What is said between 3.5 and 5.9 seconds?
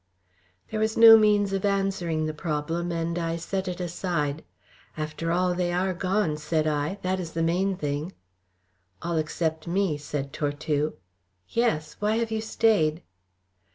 it aside. "After all, they